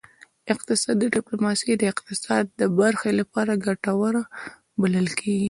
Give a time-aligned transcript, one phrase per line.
[0.53, 2.45] اقتصادي ډیپلوماسي د اقتصاد
[2.79, 4.21] برخې لپاره ګټوره
[4.81, 5.39] بلل کیږي